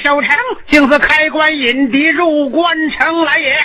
[0.00, 0.30] 守城，
[0.68, 3.56] 竟是开关引敌入关城来也。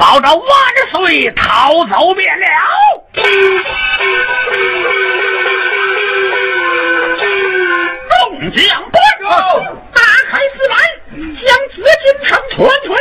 [0.00, 0.48] 保着万
[0.90, 2.46] 岁逃走便了。
[8.08, 8.98] 众将官
[9.92, 10.00] 打
[10.30, 10.74] 开四门
[11.44, 12.99] 将紫禁城团团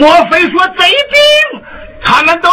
[0.00, 1.62] 莫非说贼兵
[2.02, 2.48] 他们都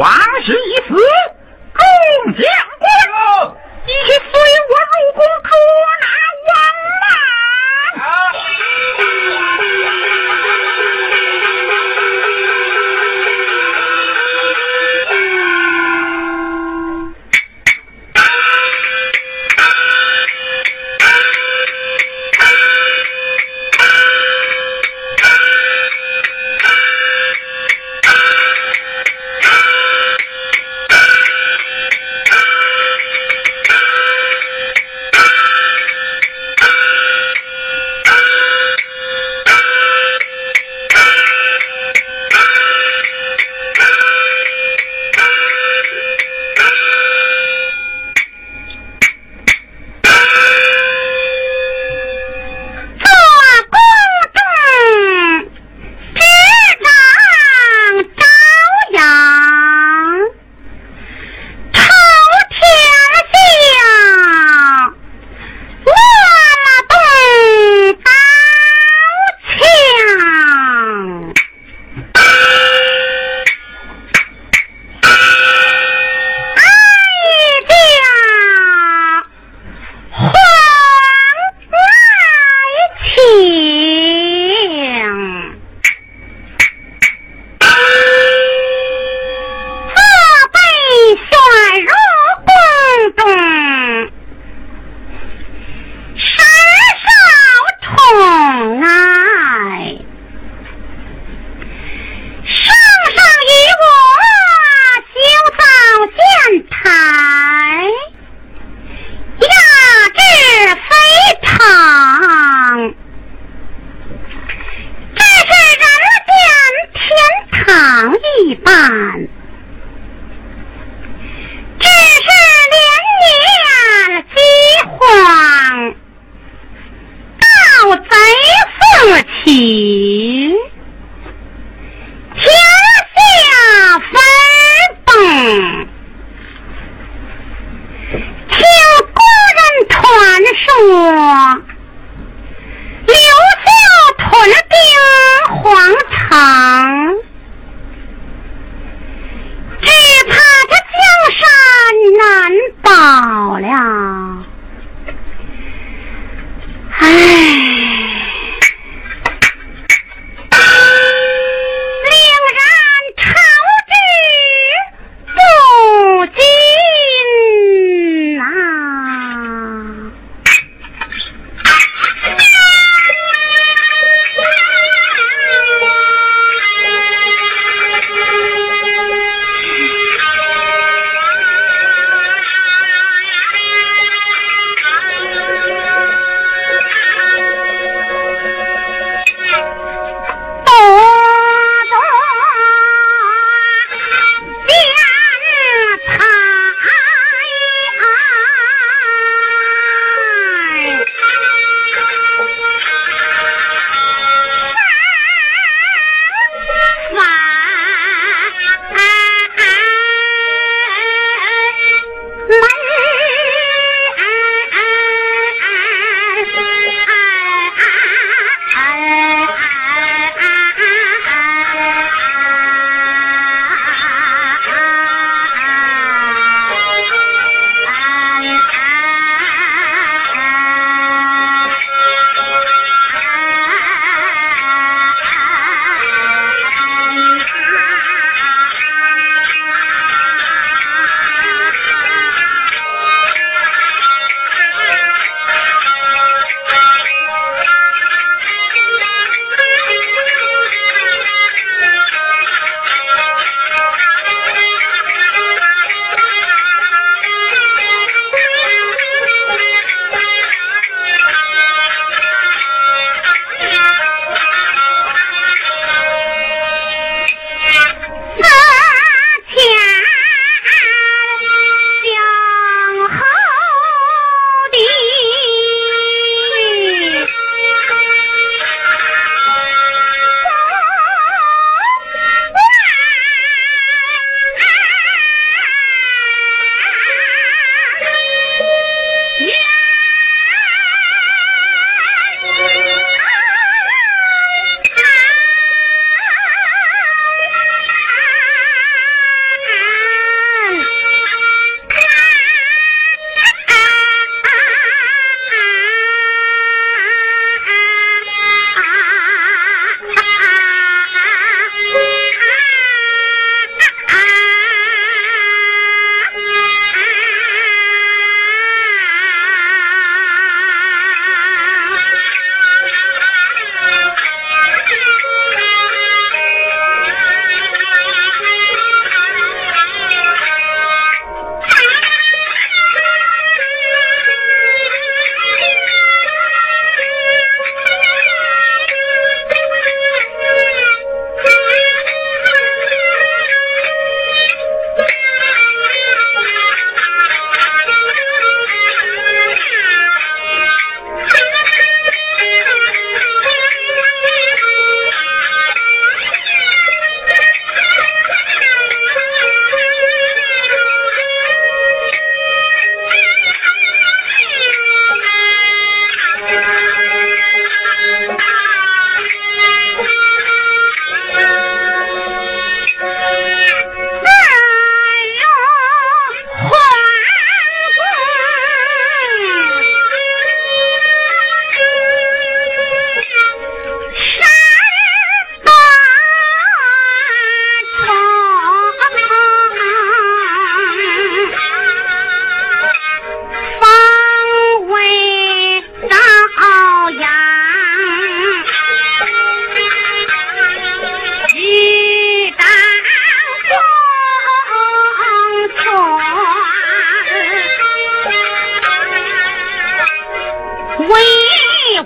[0.00, 0.10] 王
[0.46, 0.96] 旭已死，
[1.74, 2.69] 众将。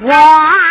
[0.04, 0.63] 我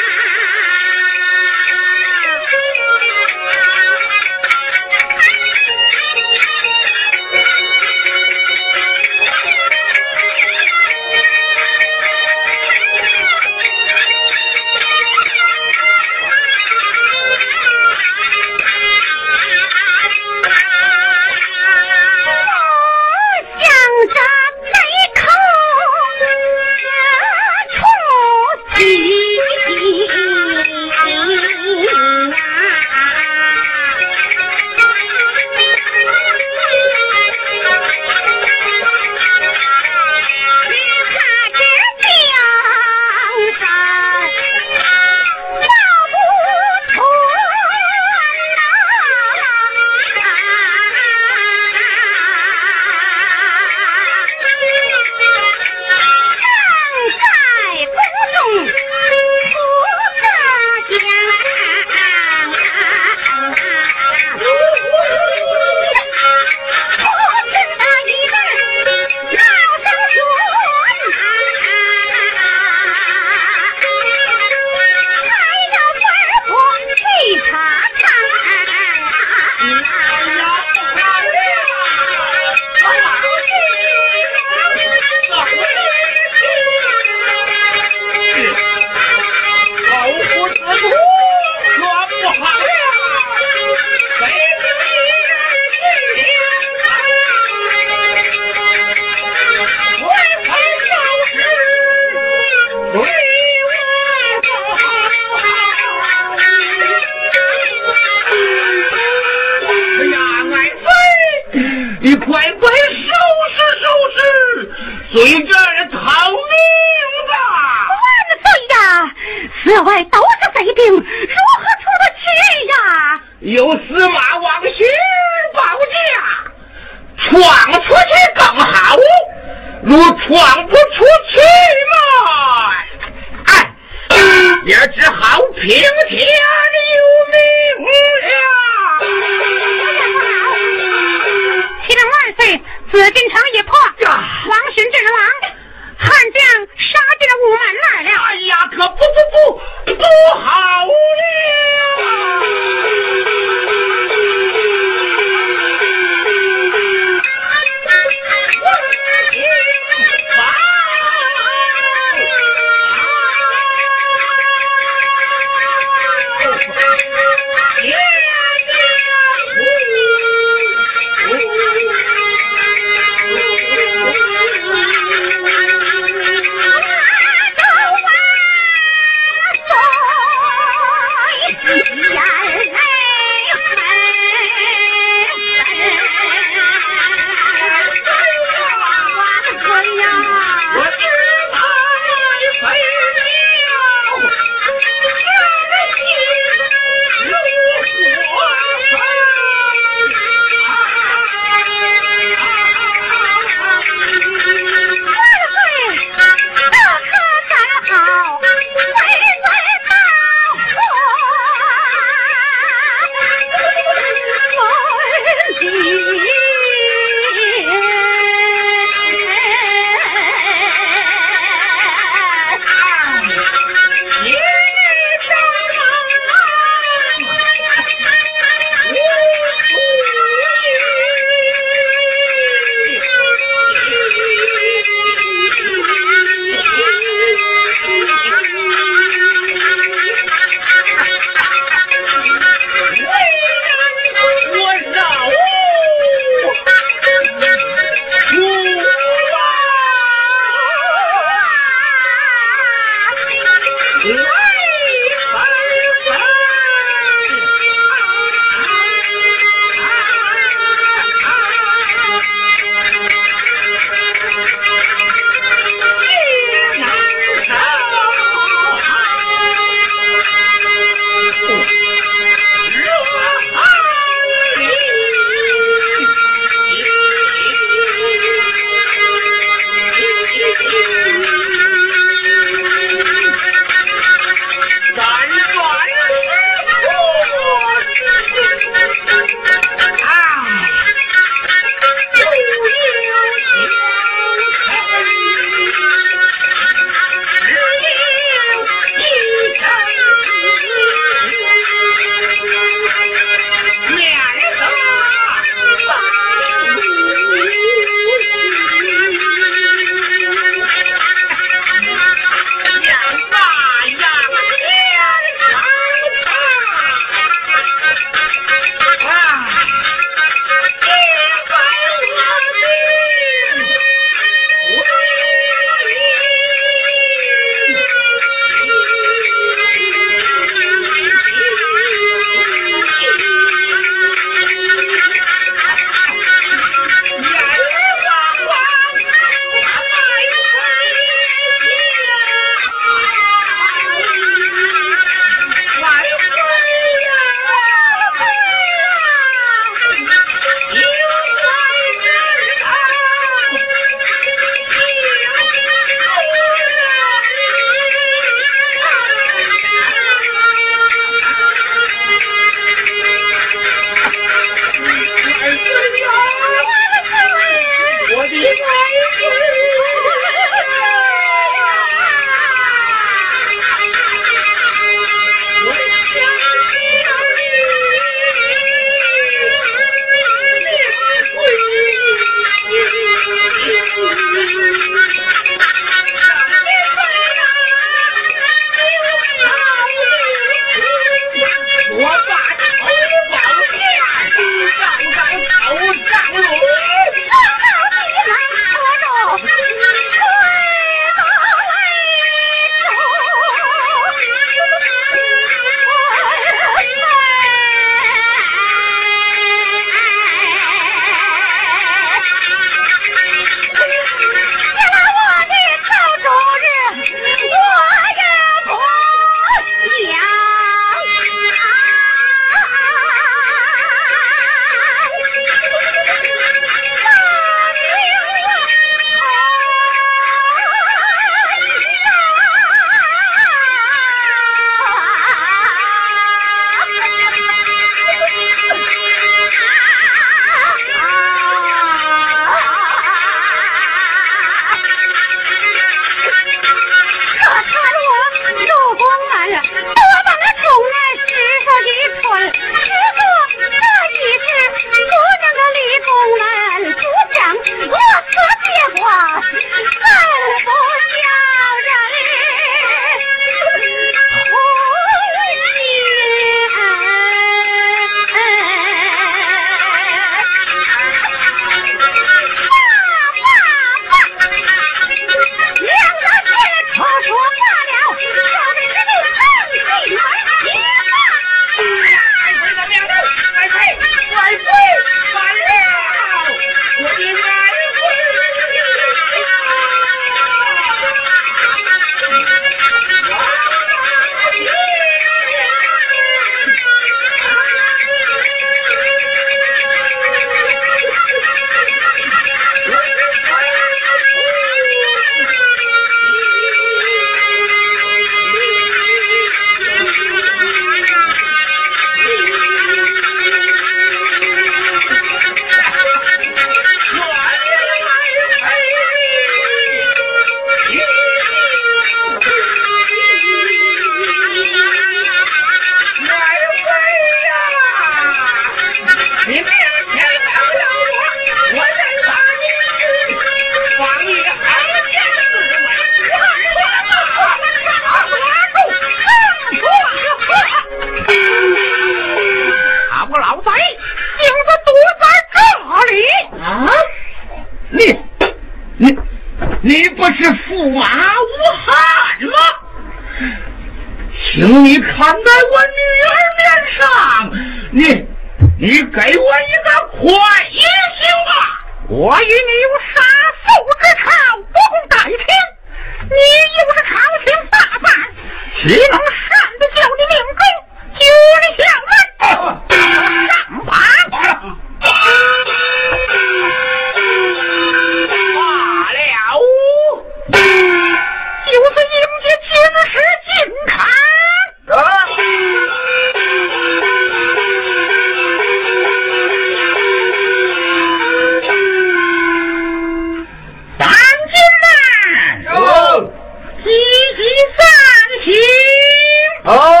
[599.73, 600.00] Oh!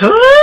[0.00, 0.39] could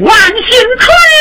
[0.00, 0.34] 万幸
[0.78, 1.19] 春